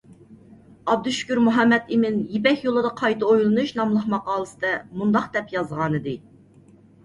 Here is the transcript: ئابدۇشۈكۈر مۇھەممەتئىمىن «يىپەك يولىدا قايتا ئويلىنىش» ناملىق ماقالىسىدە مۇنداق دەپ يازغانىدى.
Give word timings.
ئابدۇشۈكۈر 0.93 1.41
مۇھەممەتئىمىن 1.47 2.17
«يىپەك 2.37 2.65
يولىدا 2.69 2.93
قايتا 3.03 3.29
ئويلىنىش» 3.35 3.77
ناملىق 3.83 4.11
ماقالىسىدە 4.17 4.75
مۇنداق 4.99 5.33
دەپ 5.41 5.57
يازغانىدى. 5.61 6.19